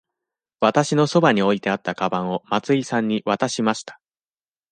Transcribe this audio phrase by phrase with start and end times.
[0.61, 4.01] わたしのそばに置いてあったかばんを松井さんに渡しました。